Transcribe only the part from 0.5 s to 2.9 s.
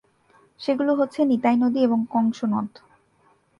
সেগুলো হচ্ছে নিতাই নদী এবং কংস নদ।